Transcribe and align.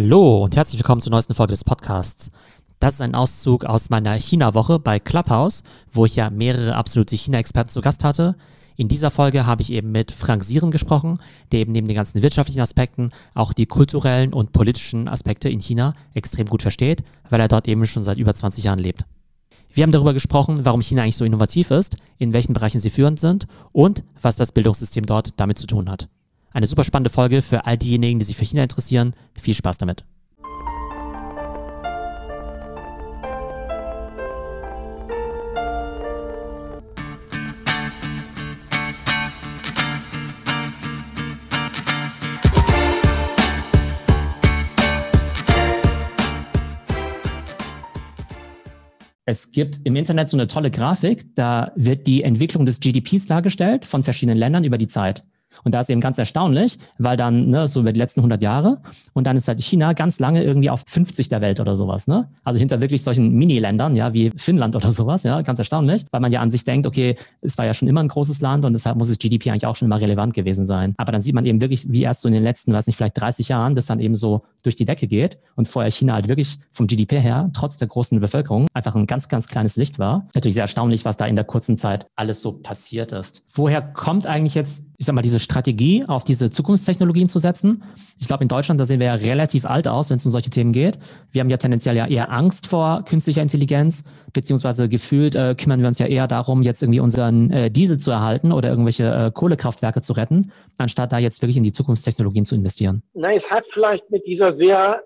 Hallo 0.00 0.44
und 0.44 0.54
herzlich 0.54 0.78
willkommen 0.78 1.02
zur 1.02 1.10
neuesten 1.10 1.34
Folge 1.34 1.54
des 1.54 1.64
Podcasts. 1.64 2.30
Das 2.78 2.94
ist 2.94 3.00
ein 3.00 3.16
Auszug 3.16 3.64
aus 3.64 3.90
meiner 3.90 4.12
China-Woche 4.12 4.78
bei 4.78 5.00
Clubhouse, 5.00 5.64
wo 5.90 6.04
ich 6.04 6.14
ja 6.14 6.30
mehrere 6.30 6.76
absolute 6.76 7.16
China-Experten 7.16 7.70
zu 7.70 7.80
Gast 7.80 8.04
hatte. 8.04 8.36
In 8.76 8.86
dieser 8.86 9.10
Folge 9.10 9.44
habe 9.44 9.60
ich 9.60 9.72
eben 9.72 9.90
mit 9.90 10.12
Frank 10.12 10.44
Sieren 10.44 10.70
gesprochen, 10.70 11.18
der 11.50 11.58
eben 11.58 11.72
neben 11.72 11.88
den 11.88 11.96
ganzen 11.96 12.22
wirtschaftlichen 12.22 12.60
Aspekten 12.60 13.10
auch 13.34 13.52
die 13.52 13.66
kulturellen 13.66 14.32
und 14.32 14.52
politischen 14.52 15.08
Aspekte 15.08 15.48
in 15.48 15.58
China 15.58 15.94
extrem 16.14 16.46
gut 16.46 16.62
versteht, 16.62 17.02
weil 17.28 17.40
er 17.40 17.48
dort 17.48 17.66
eben 17.66 17.84
schon 17.84 18.04
seit 18.04 18.18
über 18.18 18.32
20 18.32 18.62
Jahren 18.62 18.78
lebt. 18.78 19.04
Wir 19.72 19.82
haben 19.82 19.90
darüber 19.90 20.14
gesprochen, 20.14 20.60
warum 20.62 20.80
China 20.80 21.02
eigentlich 21.02 21.16
so 21.16 21.24
innovativ 21.24 21.72
ist, 21.72 21.96
in 22.18 22.32
welchen 22.32 22.52
Bereichen 22.52 22.78
sie 22.78 22.90
führend 22.90 23.18
sind 23.18 23.48
und 23.72 24.04
was 24.22 24.36
das 24.36 24.52
Bildungssystem 24.52 25.06
dort 25.06 25.30
damit 25.40 25.58
zu 25.58 25.66
tun 25.66 25.90
hat. 25.90 26.08
Eine 26.58 26.66
super 26.66 26.82
spannende 26.82 27.08
Folge 27.08 27.40
für 27.40 27.66
all 27.66 27.78
diejenigen, 27.78 28.18
die 28.18 28.24
sich 28.24 28.36
für 28.36 28.44
China 28.44 28.64
interessieren. 28.64 29.12
Viel 29.40 29.54
Spaß 29.54 29.78
damit. 29.78 30.04
Es 49.24 49.52
gibt 49.52 49.78
im 49.84 49.94
Internet 49.94 50.28
so 50.28 50.36
eine 50.36 50.48
tolle 50.48 50.72
Grafik, 50.72 51.36
da 51.36 51.70
wird 51.76 52.08
die 52.08 52.24
Entwicklung 52.24 52.66
des 52.66 52.80
GDPs 52.80 53.26
dargestellt 53.26 53.86
von 53.86 54.02
verschiedenen 54.02 54.38
Ländern 54.38 54.64
über 54.64 54.76
die 54.76 54.88
Zeit. 54.88 55.22
Und 55.64 55.74
da 55.74 55.80
ist 55.80 55.90
eben 55.90 56.00
ganz 56.00 56.18
erstaunlich, 56.18 56.78
weil 56.98 57.16
dann, 57.16 57.48
ne, 57.48 57.68
so 57.68 57.80
über 57.80 57.92
die 57.92 58.00
letzten 58.00 58.20
100 58.20 58.40
Jahre, 58.40 58.78
und 59.14 59.26
dann 59.26 59.36
ist 59.36 59.48
halt 59.48 59.60
China 59.60 59.92
ganz 59.92 60.18
lange 60.20 60.42
irgendwie 60.42 60.70
auf 60.70 60.84
50 60.86 61.28
der 61.28 61.40
Welt 61.40 61.60
oder 61.60 61.76
sowas, 61.76 62.06
ne? 62.06 62.28
Also 62.44 62.58
hinter 62.58 62.80
wirklich 62.80 63.02
solchen 63.02 63.32
Mini-Ländern, 63.34 63.96
ja, 63.96 64.12
wie 64.12 64.30
Finnland 64.36 64.76
oder 64.76 64.92
sowas, 64.92 65.22
ja, 65.22 65.40
ganz 65.42 65.58
erstaunlich, 65.58 66.04
weil 66.10 66.20
man 66.20 66.32
ja 66.32 66.40
an 66.40 66.50
sich 66.50 66.64
denkt, 66.64 66.86
okay, 66.86 67.16
es 67.40 67.58
war 67.58 67.66
ja 67.66 67.74
schon 67.74 67.88
immer 67.88 68.02
ein 68.02 68.08
großes 68.08 68.40
Land 68.40 68.64
und 68.64 68.72
deshalb 68.72 68.96
muss 68.96 69.08
das 69.08 69.18
GDP 69.18 69.50
eigentlich 69.50 69.66
auch 69.66 69.76
schon 69.76 69.86
immer 69.86 70.00
relevant 70.00 70.34
gewesen 70.34 70.66
sein. 70.66 70.94
Aber 70.96 71.12
dann 71.12 71.22
sieht 71.22 71.34
man 71.34 71.46
eben 71.46 71.60
wirklich, 71.60 71.90
wie 71.90 72.02
erst 72.02 72.20
so 72.20 72.28
in 72.28 72.34
den 72.34 72.42
letzten, 72.42 72.72
weiß 72.72 72.86
nicht, 72.86 72.96
vielleicht 72.96 73.20
30 73.20 73.48
Jahren, 73.48 73.74
das 73.74 73.86
dann 73.86 74.00
eben 74.00 74.14
so 74.14 74.42
durch 74.62 74.76
die 74.76 74.84
Decke 74.84 75.06
geht 75.06 75.38
und 75.56 75.68
vorher 75.68 75.90
China 75.90 76.14
halt 76.14 76.28
wirklich 76.28 76.58
vom 76.72 76.86
GDP 76.86 77.20
her, 77.20 77.50
trotz 77.52 77.78
der 77.78 77.88
großen 77.88 78.18
Bevölkerung, 78.20 78.66
einfach 78.74 78.94
ein 78.94 79.06
ganz, 79.06 79.28
ganz 79.28 79.48
kleines 79.48 79.76
Licht 79.76 79.98
war. 79.98 80.26
Natürlich 80.34 80.54
sehr 80.54 80.64
erstaunlich, 80.64 81.04
was 81.04 81.16
da 81.16 81.26
in 81.26 81.36
der 81.36 81.44
kurzen 81.44 81.76
Zeit 81.76 82.06
alles 82.16 82.42
so 82.42 82.52
passiert 82.52 83.12
ist. 83.12 83.44
Woher 83.52 83.82
kommt 83.82 84.26
eigentlich 84.26 84.54
jetzt, 84.54 84.84
ich 84.98 85.06
sag 85.06 85.14
mal, 85.14 85.22
diese 85.22 85.38
Strategie, 85.38 86.04
auf 86.08 86.24
diese 86.24 86.50
Zukunftstechnologien 86.50 87.28
zu 87.28 87.38
setzen? 87.38 87.84
Ich 88.18 88.26
glaube, 88.26 88.42
in 88.42 88.48
Deutschland, 88.48 88.80
da 88.80 88.84
sehen 88.84 88.98
wir 88.98 89.06
ja 89.06 89.14
relativ 89.14 89.64
alt 89.64 89.86
aus, 89.86 90.10
wenn 90.10 90.16
es 90.16 90.26
um 90.26 90.32
solche 90.32 90.50
Themen 90.50 90.72
geht. 90.72 90.98
Wir 91.30 91.40
haben 91.40 91.50
ja 91.50 91.56
tendenziell 91.56 91.96
ja 91.96 92.06
eher 92.08 92.32
Angst 92.32 92.66
vor 92.66 93.04
künstlicher 93.04 93.40
Intelligenz, 93.40 94.02
beziehungsweise 94.32 94.88
gefühlt 94.88 95.36
äh, 95.36 95.54
kümmern 95.56 95.80
wir 95.80 95.86
uns 95.86 96.00
ja 96.00 96.06
eher 96.06 96.26
darum, 96.26 96.62
jetzt 96.62 96.82
irgendwie 96.82 96.98
unseren 96.98 97.50
äh, 97.52 97.70
Diesel 97.70 97.98
zu 97.98 98.10
erhalten 98.10 98.50
oder 98.50 98.70
irgendwelche 98.70 99.04
äh, 99.04 99.30
Kohlekraftwerke 99.32 100.02
zu 100.02 100.14
retten, 100.14 100.50
anstatt 100.78 101.12
da 101.12 101.18
jetzt 101.18 101.42
wirklich 101.42 101.56
in 101.56 101.62
die 101.62 101.72
Zukunftstechnologien 101.72 102.44
zu 102.44 102.56
investieren. 102.56 103.04
Na, 103.14 103.32
es 103.32 103.48
hat 103.48 103.64
vielleicht 103.70 104.10
mit 104.10 104.26
dieser 104.26 104.56
sehr 104.56 105.00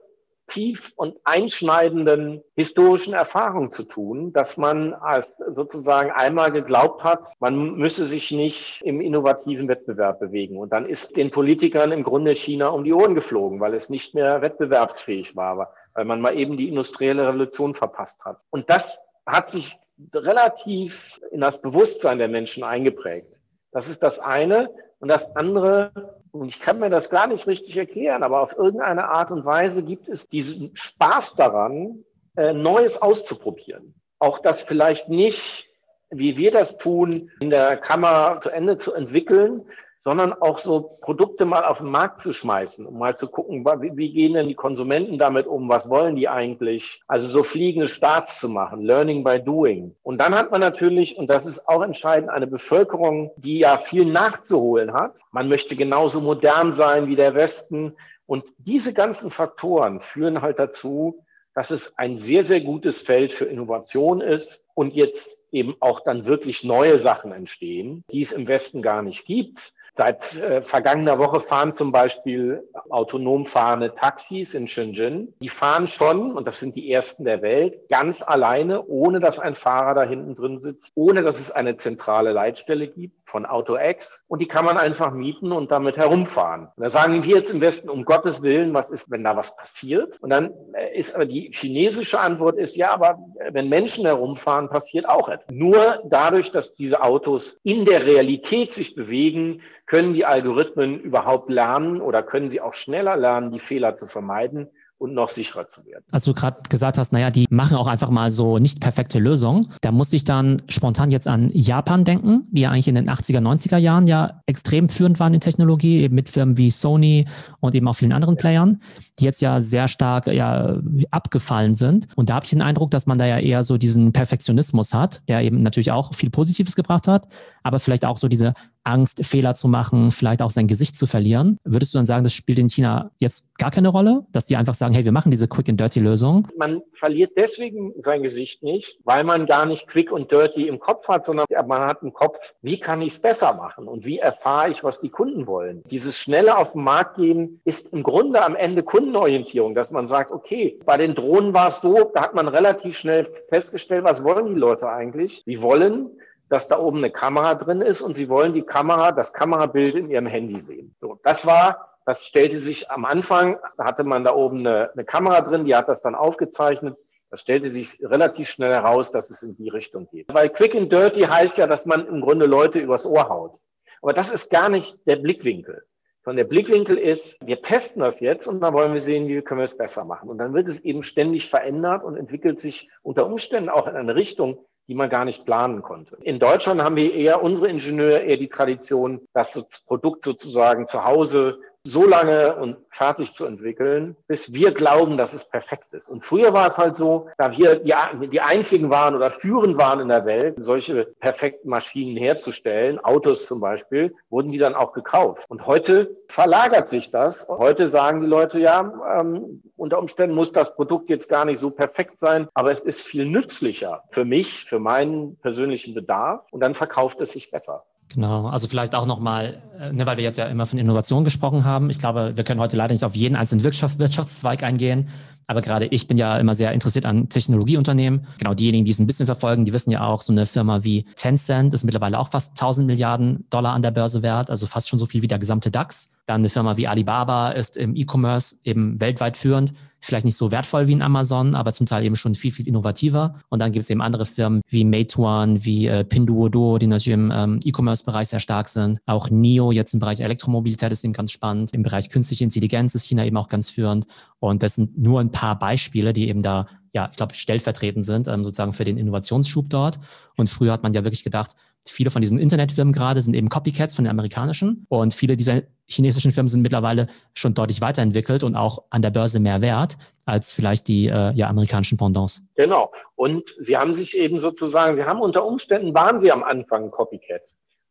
tief 0.52 0.92
und 0.96 1.16
einschneidenden 1.24 2.42
historischen 2.54 3.14
Erfahrung 3.14 3.72
zu 3.72 3.84
tun, 3.84 4.32
dass 4.32 4.56
man 4.56 4.92
als 4.94 5.36
sozusagen 5.38 6.10
einmal 6.10 6.52
geglaubt 6.52 7.04
hat, 7.04 7.32
man 7.40 7.74
müsse 7.76 8.06
sich 8.06 8.30
nicht 8.30 8.82
im 8.82 9.00
innovativen 9.00 9.68
Wettbewerb 9.68 10.20
bewegen. 10.20 10.58
Und 10.58 10.72
dann 10.72 10.86
ist 10.86 11.16
den 11.16 11.30
Politikern 11.30 11.92
im 11.92 12.02
Grunde 12.02 12.34
China 12.34 12.68
um 12.68 12.84
die 12.84 12.92
Ohren 12.92 13.14
geflogen, 13.14 13.60
weil 13.60 13.74
es 13.74 13.88
nicht 13.88 14.14
mehr 14.14 14.42
wettbewerbsfähig 14.42 15.36
war, 15.36 15.72
weil 15.94 16.04
man 16.04 16.20
mal 16.20 16.36
eben 16.36 16.56
die 16.56 16.68
industrielle 16.68 17.26
Revolution 17.26 17.74
verpasst 17.74 18.24
hat. 18.24 18.38
Und 18.50 18.68
das 18.68 18.98
hat 19.26 19.48
sich 19.48 19.76
relativ 20.14 21.20
in 21.30 21.40
das 21.40 21.60
Bewusstsein 21.60 22.18
der 22.18 22.28
Menschen 22.28 22.64
eingeprägt. 22.64 23.32
Das 23.72 23.88
ist 23.88 24.02
das 24.02 24.18
eine. 24.18 24.70
Und 25.02 25.08
das 25.08 25.34
andere, 25.34 25.90
und 26.30 26.48
ich 26.48 26.60
kann 26.60 26.78
mir 26.78 26.88
das 26.88 27.10
gar 27.10 27.26
nicht 27.26 27.48
richtig 27.48 27.76
erklären, 27.76 28.22
aber 28.22 28.40
auf 28.40 28.56
irgendeine 28.56 29.08
Art 29.08 29.32
und 29.32 29.44
Weise 29.44 29.82
gibt 29.82 30.08
es 30.08 30.28
diesen 30.28 30.70
Spaß 30.76 31.34
daran, 31.34 32.04
äh, 32.36 32.52
Neues 32.52 33.02
auszuprobieren. 33.02 33.94
Auch 34.20 34.38
das 34.38 34.60
vielleicht 34.60 35.08
nicht, 35.08 35.66
wie 36.10 36.36
wir 36.36 36.52
das 36.52 36.78
tun, 36.78 37.32
in 37.40 37.50
der 37.50 37.78
Kammer 37.78 38.38
zu 38.42 38.50
Ende 38.50 38.78
zu 38.78 38.92
entwickeln, 38.92 39.62
sondern 40.04 40.32
auch 40.32 40.58
so 40.58 40.98
Produkte 41.00 41.44
mal 41.44 41.64
auf 41.64 41.78
den 41.78 41.90
Markt 41.90 42.20
zu 42.22 42.32
schmeißen, 42.32 42.86
um 42.86 42.98
mal 42.98 43.16
zu 43.16 43.28
gucken, 43.28 43.64
wie, 43.64 44.12
gehen 44.12 44.34
denn 44.34 44.48
die 44.48 44.54
Konsumenten 44.54 45.18
damit 45.18 45.46
um, 45.46 45.68
was 45.68 45.88
wollen 45.88 46.16
die 46.16 46.28
eigentlich? 46.28 47.00
Also 47.06 47.28
so 47.28 47.44
fliegende 47.44 47.88
Starts 47.88 48.40
zu 48.40 48.48
machen, 48.48 48.82
Learning 48.82 49.22
by 49.22 49.40
Doing. 49.40 49.94
Und 50.02 50.18
dann 50.18 50.34
hat 50.34 50.50
man 50.50 50.60
natürlich, 50.60 51.16
und 51.16 51.32
das 51.32 51.46
ist 51.46 51.68
auch 51.68 51.82
entscheidend, 51.82 52.30
eine 52.30 52.48
Bevölkerung, 52.48 53.30
die 53.36 53.58
ja 53.58 53.78
viel 53.78 54.04
nachzuholen 54.04 54.92
hat. 54.92 55.14
Man 55.30 55.48
möchte 55.48 55.76
genauso 55.76 56.20
modern 56.20 56.72
sein 56.72 57.06
wie 57.06 57.16
der 57.16 57.34
Westen. 57.34 57.94
Und 58.26 58.44
diese 58.58 58.92
ganzen 58.92 59.30
Faktoren 59.30 60.00
führen 60.00 60.42
halt 60.42 60.58
dazu, 60.58 61.24
dass 61.54 61.70
es 61.70 61.96
ein 61.96 62.18
sehr, 62.18 62.44
sehr 62.44 62.60
gutes 62.60 63.02
Feld 63.02 63.32
für 63.32 63.44
Innovation 63.44 64.20
ist 64.20 64.62
und 64.74 64.94
jetzt 64.94 65.38
eben 65.52 65.76
auch 65.80 66.00
dann 66.00 66.24
wirklich 66.24 66.64
neue 66.64 66.98
Sachen 66.98 67.30
entstehen, 67.30 68.04
die 68.10 68.22
es 68.22 68.32
im 68.32 68.48
Westen 68.48 68.80
gar 68.82 69.02
nicht 69.02 69.26
gibt. 69.26 69.74
Seit 69.94 70.34
äh, 70.36 70.62
vergangener 70.62 71.18
Woche 71.18 71.40
fahren 71.40 71.74
zum 71.74 71.92
Beispiel 71.92 72.66
autonom 72.88 73.44
fahrende 73.44 73.94
Taxis 73.94 74.54
in 74.54 74.66
Shenzhen. 74.66 75.34
Die 75.40 75.50
fahren 75.50 75.86
schon, 75.86 76.32
und 76.32 76.46
das 76.46 76.60
sind 76.60 76.76
die 76.76 76.90
ersten 76.90 77.24
der 77.24 77.42
Welt, 77.42 77.88
ganz 77.90 78.22
alleine, 78.22 78.86
ohne 78.86 79.20
dass 79.20 79.38
ein 79.38 79.54
Fahrer 79.54 79.94
da 79.94 80.04
hinten 80.04 80.34
drin 80.34 80.60
sitzt, 80.60 80.92
ohne 80.94 81.22
dass 81.22 81.38
es 81.38 81.50
eine 81.50 81.76
zentrale 81.76 82.32
Leitstelle 82.32 82.88
gibt 82.88 83.28
von 83.28 83.44
AutoX. 83.44 84.24
Und 84.28 84.40
die 84.40 84.48
kann 84.48 84.64
man 84.64 84.78
einfach 84.78 85.12
mieten 85.12 85.52
und 85.52 85.70
damit 85.70 85.98
herumfahren. 85.98 86.68
Und 86.74 86.82
da 86.84 86.90
sagen 86.90 87.22
wir 87.24 87.36
jetzt 87.36 87.50
im 87.50 87.60
Westen, 87.60 87.90
um 87.90 88.04
Gottes 88.04 88.42
Willen, 88.42 88.72
was 88.72 88.90
ist, 88.90 89.10
wenn 89.10 89.24
da 89.24 89.36
was 89.36 89.54
passiert? 89.56 90.18
Und 90.22 90.30
dann 90.30 90.52
äh, 90.72 90.98
ist 90.98 91.14
aber 91.14 91.26
die 91.26 91.50
chinesische 91.52 92.18
Antwort 92.18 92.56
ist, 92.56 92.76
ja, 92.76 92.92
aber 92.92 93.18
äh, 93.40 93.52
wenn 93.52 93.68
Menschen 93.68 94.06
herumfahren, 94.06 94.70
passiert 94.70 95.06
auch 95.06 95.28
etwas. 95.28 95.50
Nur 95.50 96.02
dadurch, 96.04 96.50
dass 96.50 96.74
diese 96.74 97.02
Autos 97.02 97.58
in 97.62 97.84
der 97.84 98.06
Realität 98.06 98.72
sich 98.72 98.94
bewegen, 98.94 99.60
können 99.92 100.14
die 100.14 100.24
Algorithmen 100.24 101.00
überhaupt 101.00 101.50
lernen 101.50 102.00
oder 102.00 102.22
können 102.22 102.48
sie 102.48 102.62
auch 102.62 102.72
schneller 102.72 103.14
lernen, 103.14 103.50
die 103.50 103.60
Fehler 103.60 103.98
zu 103.98 104.06
vermeiden? 104.06 104.68
und 105.02 105.14
noch 105.14 105.30
sicherer 105.30 105.68
zu 105.68 105.84
werden. 105.84 106.04
Als 106.12 106.26
du 106.26 106.32
gerade 106.32 106.58
gesagt 106.68 106.96
hast, 106.96 107.12
naja, 107.12 107.32
die 107.32 107.46
machen 107.50 107.76
auch 107.76 107.88
einfach 107.88 108.08
mal 108.08 108.30
so 108.30 108.60
nicht 108.60 108.78
perfekte 108.80 109.18
Lösungen. 109.18 109.66
Da 109.80 109.90
musste 109.90 110.14
ich 110.14 110.22
dann 110.22 110.62
spontan 110.68 111.10
jetzt 111.10 111.26
an 111.26 111.48
Japan 111.52 112.04
denken, 112.04 112.46
die 112.52 112.60
ja 112.60 112.70
eigentlich 112.70 112.86
in 112.86 112.94
den 112.94 113.10
80er, 113.10 113.40
90er 113.40 113.78
Jahren 113.78 114.06
ja 114.06 114.42
extrem 114.46 114.88
führend 114.88 115.18
waren 115.18 115.34
in 115.34 115.40
Technologie, 115.40 116.02
eben 116.02 116.14
mit 116.14 116.28
Firmen 116.28 116.56
wie 116.56 116.70
Sony 116.70 117.26
und 117.58 117.74
eben 117.74 117.88
auch 117.88 117.96
vielen 117.96 118.12
anderen 118.12 118.36
Playern, 118.36 118.80
die 119.18 119.24
jetzt 119.24 119.42
ja 119.42 119.60
sehr 119.60 119.88
stark 119.88 120.28
ja, 120.28 120.78
abgefallen 121.10 121.74
sind. 121.74 122.06
Und 122.14 122.30
da 122.30 122.34
habe 122.34 122.44
ich 122.44 122.50
den 122.50 122.62
Eindruck, 122.62 122.92
dass 122.92 123.06
man 123.06 123.18
da 123.18 123.26
ja 123.26 123.40
eher 123.40 123.64
so 123.64 123.78
diesen 123.78 124.12
Perfektionismus 124.12 124.94
hat, 124.94 125.28
der 125.28 125.42
eben 125.42 125.64
natürlich 125.64 125.90
auch 125.90 126.14
viel 126.14 126.30
Positives 126.30 126.76
gebracht 126.76 127.08
hat, 127.08 127.26
aber 127.64 127.80
vielleicht 127.80 128.04
auch 128.04 128.18
so 128.18 128.28
diese 128.28 128.54
Angst, 128.84 129.24
Fehler 129.24 129.54
zu 129.54 129.68
machen, 129.68 130.10
vielleicht 130.10 130.42
auch 130.42 130.50
sein 130.50 130.66
Gesicht 130.66 130.96
zu 130.96 131.06
verlieren. 131.06 131.56
Würdest 131.64 131.94
du 131.94 131.98
dann 131.98 132.06
sagen, 132.06 132.24
das 132.24 132.32
spielt 132.32 132.58
in 132.58 132.68
China 132.68 133.10
jetzt 133.18 133.46
gar 133.58 133.70
keine 133.70 133.88
Rolle, 133.88 134.26
dass 134.32 134.46
die 134.46 134.56
einfach 134.56 134.74
sagen, 134.74 134.94
hey, 134.94 135.04
wir 135.04 135.12
machen 135.12 135.30
diese 135.30 135.48
Quick 135.48 135.68
and 135.68 135.80
Dirty 135.80 136.00
Lösung? 136.00 136.48
Man 136.56 136.82
verliert 136.94 137.32
deswegen 137.36 137.92
sein 138.02 138.22
Gesicht 138.22 138.62
nicht, 138.62 138.98
weil 139.04 139.24
man 139.24 139.46
gar 139.46 139.66
nicht 139.66 139.86
Quick 139.86 140.12
und 140.12 140.32
Dirty 140.32 140.66
im 140.66 140.80
Kopf 140.80 141.06
hat, 141.08 141.26
sondern 141.26 141.46
man 141.66 141.82
hat 141.82 142.02
im 142.02 142.12
Kopf, 142.12 142.38
wie 142.62 142.78
kann 142.78 143.02
ich 143.02 143.14
es 143.14 143.18
besser 143.20 143.54
machen 143.54 143.86
und 143.86 144.04
wie 144.04 144.18
erfahre 144.18 144.70
ich, 144.70 144.82
was 144.82 145.00
die 145.00 145.10
Kunden 145.10 145.46
wollen. 145.46 145.82
Dieses 145.90 146.16
schnelle 146.16 146.56
auf 146.58 146.72
den 146.72 146.82
Markt 146.82 147.16
gehen 147.16 147.60
ist 147.64 147.86
im 147.92 148.02
Grunde 148.02 148.44
am 148.44 148.56
Ende 148.56 148.82
Kundenorientierung, 148.82 149.74
dass 149.74 149.90
man 149.90 150.06
sagt, 150.06 150.30
okay, 150.32 150.80
bei 150.84 150.96
den 150.96 151.14
Drohnen 151.14 151.54
war 151.54 151.68
es 151.68 151.80
so, 151.80 152.10
da 152.14 152.22
hat 152.22 152.34
man 152.34 152.48
relativ 152.48 152.98
schnell 152.98 153.28
festgestellt, 153.48 154.04
was 154.04 154.24
wollen 154.24 154.46
die 154.54 154.60
Leute 154.60 154.88
eigentlich? 154.88 155.42
Sie 155.46 155.62
wollen 155.62 156.10
dass 156.52 156.68
da 156.68 156.78
oben 156.78 156.98
eine 156.98 157.10
Kamera 157.10 157.54
drin 157.54 157.80
ist 157.80 158.02
und 158.02 158.14
Sie 158.14 158.28
wollen 158.28 158.52
die 158.52 158.60
Kamera, 158.60 159.10
das 159.12 159.32
Kamerabild 159.32 159.94
in 159.94 160.10
Ihrem 160.10 160.26
Handy 160.26 160.60
sehen. 160.60 160.94
So, 161.00 161.18
das 161.24 161.46
war, 161.46 161.96
das 162.04 162.26
stellte 162.26 162.58
sich 162.58 162.90
am 162.90 163.06
Anfang, 163.06 163.58
hatte 163.78 164.04
man 164.04 164.22
da 164.22 164.34
oben 164.34 164.58
eine, 164.58 164.92
eine 164.92 165.04
Kamera 165.06 165.40
drin, 165.40 165.64
die 165.64 165.74
hat 165.74 165.88
das 165.88 166.02
dann 166.02 166.14
aufgezeichnet. 166.14 166.98
Das 167.30 167.40
stellte 167.40 167.70
sich 167.70 167.98
relativ 168.02 168.50
schnell 168.50 168.70
heraus, 168.70 169.10
dass 169.10 169.30
es 169.30 169.42
in 169.42 169.56
die 169.56 169.70
Richtung 169.70 170.08
geht. 170.10 170.26
Weil 170.34 170.50
Quick 170.50 170.74
and 170.74 170.92
Dirty 170.92 171.22
heißt 171.22 171.56
ja, 171.56 171.66
dass 171.66 171.86
man 171.86 172.06
im 172.06 172.20
Grunde 172.20 172.44
Leute 172.44 172.80
übers 172.80 173.06
Ohr 173.06 173.30
haut. 173.30 173.58
Aber 174.02 174.12
das 174.12 174.30
ist 174.30 174.50
gar 174.50 174.68
nicht 174.68 174.98
der 175.06 175.16
Blickwinkel. 175.16 175.86
Sondern 176.22 176.36
der 176.36 176.50
Blickwinkel 176.50 176.98
ist, 176.98 177.38
wir 177.42 177.62
testen 177.62 178.02
das 178.02 178.20
jetzt 178.20 178.46
und 178.46 178.60
dann 178.60 178.74
wollen 178.74 178.92
wir 178.92 179.00
sehen, 179.00 179.26
wie 179.26 179.40
können 179.40 179.60
wir 179.60 179.64
es 179.64 179.78
besser 179.78 180.04
machen. 180.04 180.28
Und 180.28 180.36
dann 180.36 180.52
wird 180.52 180.68
es 180.68 180.80
eben 180.80 181.02
ständig 181.02 181.48
verändert 181.48 182.04
und 182.04 182.18
entwickelt 182.18 182.60
sich 182.60 182.90
unter 183.00 183.24
Umständen 183.24 183.70
auch 183.70 183.88
in 183.88 183.96
eine 183.96 184.14
Richtung, 184.14 184.66
die 184.88 184.94
man 184.94 185.08
gar 185.08 185.24
nicht 185.24 185.44
planen 185.44 185.82
konnte. 185.82 186.16
In 186.22 186.38
Deutschland 186.38 186.82
haben 186.82 186.96
wir 186.96 187.14
eher, 187.14 187.42
unsere 187.42 187.68
Ingenieure 187.68 188.18
eher 188.18 188.36
die 188.36 188.48
Tradition, 188.48 189.20
dass 189.32 189.52
das 189.52 189.66
Produkt 189.86 190.24
sozusagen 190.24 190.88
zu 190.88 191.04
Hause 191.04 191.58
so 191.84 192.06
lange 192.06 192.54
und 192.56 192.76
fertig 192.90 193.32
zu 193.34 193.44
entwickeln, 193.44 194.16
bis 194.28 194.52
wir 194.52 194.72
glauben, 194.72 195.16
dass 195.16 195.32
es 195.32 195.44
perfekt 195.44 195.92
ist. 195.92 196.08
Und 196.08 196.24
früher 196.24 196.52
war 196.52 196.70
es 196.70 196.76
halt 196.76 196.96
so, 196.96 197.28
da 197.38 197.56
wir 197.56 197.76
die, 197.76 198.28
die 198.28 198.40
einzigen 198.40 198.90
waren 198.90 199.16
oder 199.16 199.30
führend 199.30 199.76
waren 199.78 200.00
in 200.00 200.08
der 200.08 200.24
Welt, 200.24 200.56
solche 200.60 201.06
perfekten 201.18 201.68
Maschinen 201.68 202.16
herzustellen, 202.16 203.00
Autos 203.00 203.46
zum 203.46 203.60
Beispiel, 203.60 204.14
wurden 204.30 204.52
die 204.52 204.58
dann 204.58 204.76
auch 204.76 204.92
gekauft. 204.92 205.44
Und 205.48 205.66
heute 205.66 206.16
verlagert 206.28 206.88
sich 206.88 207.10
das. 207.10 207.48
Heute 207.48 207.88
sagen 207.88 208.20
die 208.20 208.28
Leute, 208.28 208.58
ja, 208.60 209.20
ähm, 209.20 209.62
unter 209.76 209.98
Umständen 209.98 210.36
muss 210.36 210.52
das 210.52 210.74
Produkt 210.76 211.10
jetzt 211.10 211.28
gar 211.28 211.44
nicht 211.44 211.58
so 211.58 211.70
perfekt 211.70 212.20
sein, 212.20 212.48
aber 212.54 212.70
es 212.70 212.80
ist 212.80 213.00
viel 213.00 213.26
nützlicher 213.26 214.04
für 214.10 214.24
mich, 214.24 214.64
für 214.64 214.78
meinen 214.78 215.36
persönlichen 215.38 215.94
Bedarf 215.94 216.44
und 216.52 216.60
dann 216.60 216.76
verkauft 216.76 217.20
es 217.20 217.32
sich 217.32 217.50
besser. 217.50 217.84
Genau, 218.14 218.46
also 218.48 218.68
vielleicht 218.68 218.94
auch 218.94 219.06
nochmal, 219.06 219.62
äh, 219.80 219.92
ne, 219.92 220.04
weil 220.04 220.18
wir 220.18 220.24
jetzt 220.24 220.36
ja 220.36 220.44
immer 220.46 220.66
von 220.66 220.78
Innovation 220.78 221.24
gesprochen 221.24 221.64
haben. 221.64 221.88
Ich 221.88 221.98
glaube, 221.98 222.32
wir 222.36 222.44
können 222.44 222.60
heute 222.60 222.76
leider 222.76 222.92
nicht 222.92 223.04
auf 223.04 223.16
jeden 223.16 223.36
einzelnen 223.36 223.64
Wirtschaft, 223.64 223.98
Wirtschaftszweig 223.98 224.62
eingehen, 224.62 225.08
aber 225.52 225.60
gerade 225.60 225.86
ich 225.86 226.06
bin 226.08 226.16
ja 226.16 226.36
immer 226.38 226.54
sehr 226.54 226.72
interessiert 226.72 227.04
an 227.04 227.28
Technologieunternehmen. 227.28 228.26
Genau, 228.38 228.54
diejenigen, 228.54 228.84
die 228.84 228.90
es 228.90 228.98
ein 228.98 229.06
bisschen 229.06 229.26
verfolgen, 229.26 229.64
die 229.64 229.72
wissen 229.72 229.90
ja 229.90 230.04
auch, 230.04 230.22
so 230.22 230.32
eine 230.32 230.46
Firma 230.46 230.82
wie 230.82 231.04
Tencent 231.14 231.74
ist 231.74 231.84
mittlerweile 231.84 232.18
auch 232.18 232.28
fast 232.28 232.52
1000 232.52 232.86
Milliarden 232.86 233.44
Dollar 233.50 233.74
an 233.74 233.82
der 233.82 233.90
Börse 233.90 234.22
wert, 234.22 234.50
also 234.50 234.66
fast 234.66 234.88
schon 234.88 234.98
so 234.98 235.06
viel 235.06 235.22
wie 235.22 235.28
der 235.28 235.38
gesamte 235.38 235.70
DAX. 235.70 236.12
Dann 236.26 236.40
eine 236.40 236.48
Firma 236.48 236.76
wie 236.76 236.88
Alibaba 236.88 237.50
ist 237.50 237.76
im 237.76 237.94
E-Commerce 237.94 238.56
eben 238.64 239.00
weltweit 239.00 239.36
führend 239.36 239.72
vielleicht 240.02 240.24
nicht 240.24 240.36
so 240.36 240.50
wertvoll 240.50 240.88
wie 240.88 240.96
ein 240.96 241.02
Amazon, 241.02 241.54
aber 241.54 241.72
zum 241.72 241.86
Teil 241.86 242.04
eben 242.04 242.16
schon 242.16 242.34
viel, 242.34 242.50
viel 242.50 242.68
innovativer. 242.68 243.36
Und 243.48 243.60
dann 243.60 243.72
gibt 243.72 243.84
es 243.84 243.90
eben 243.90 244.02
andere 244.02 244.26
Firmen 244.26 244.60
wie 244.68 244.84
Meituan, 244.84 245.64
wie 245.64 245.86
äh, 245.86 246.04
Pinduoduo, 246.04 246.78
die 246.78 246.88
natürlich 246.88 247.14
im 247.14 247.32
ähm, 247.32 247.60
E-Commerce-Bereich 247.64 248.28
sehr 248.28 248.40
stark 248.40 248.68
sind. 248.68 248.98
Auch 249.06 249.30
NIO 249.30 249.70
jetzt 249.70 249.94
im 249.94 250.00
Bereich 250.00 250.20
Elektromobilität 250.20 250.92
ist 250.92 251.04
eben 251.04 251.12
ganz 251.12 251.30
spannend. 251.30 251.72
Im 251.72 251.82
Bereich 251.82 252.10
künstliche 252.10 252.44
Intelligenz 252.44 252.94
ist 252.94 253.06
China 253.06 253.24
eben 253.24 253.36
auch 253.36 253.48
ganz 253.48 253.70
führend. 253.70 254.06
Und 254.40 254.64
das 254.64 254.74
sind 254.74 254.98
nur 254.98 255.20
ein 255.20 255.30
paar 255.30 255.41
Beispiele, 255.42 256.12
die 256.12 256.28
eben 256.28 256.42
da 256.42 256.66
ja, 256.92 257.08
ich 257.10 257.16
glaube, 257.16 257.34
stellvertretend 257.34 258.04
sind, 258.04 258.28
ähm, 258.28 258.44
sozusagen 258.44 258.72
für 258.72 258.84
den 258.84 258.98
Innovationsschub 258.98 259.68
dort. 259.70 259.98
Und 260.36 260.48
früher 260.48 260.72
hat 260.72 260.82
man 260.82 260.92
ja 260.92 261.04
wirklich 261.04 261.24
gedacht, 261.24 261.52
viele 261.86 262.10
von 262.10 262.20
diesen 262.20 262.38
Internetfirmen 262.38 262.92
gerade 262.92 263.20
sind 263.20 263.34
eben 263.34 263.48
Copycats 263.48 263.94
von 263.94 264.04
den 264.04 264.10
amerikanischen. 264.10 264.86
Und 264.88 265.14
viele 265.14 265.36
dieser 265.36 265.62
chinesischen 265.86 266.30
Firmen 266.30 266.48
sind 266.48 266.62
mittlerweile 266.62 267.06
schon 267.34 267.54
deutlich 267.54 267.80
weiterentwickelt 267.80 268.44
und 268.44 268.56
auch 268.56 268.84
an 268.90 269.02
der 269.02 269.10
Börse 269.10 269.40
mehr 269.40 269.60
wert 269.60 269.96
als 270.26 270.52
vielleicht 270.52 270.86
die 270.86 271.08
äh, 271.08 271.32
ja, 271.32 271.48
amerikanischen 271.48 271.98
Pendants. 271.98 272.44
Genau. 272.54 272.92
Und 273.16 273.42
sie 273.58 273.76
haben 273.76 273.94
sich 273.94 274.16
eben 274.16 274.38
sozusagen, 274.38 274.94
sie 274.94 275.04
haben 275.04 275.20
unter 275.20 275.44
Umständen, 275.44 275.94
waren 275.94 276.20
sie 276.20 276.30
am 276.30 276.42
Anfang 276.44 276.90
Copycat. 276.90 277.42